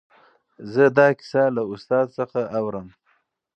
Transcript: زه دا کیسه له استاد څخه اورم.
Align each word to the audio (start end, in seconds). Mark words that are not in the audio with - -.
زه 0.73 0.83
دا 0.97 1.07
کیسه 1.17 1.43
له 1.55 1.61
استاد 1.73 2.07
څخه 2.17 2.39
اورم. 2.57 2.87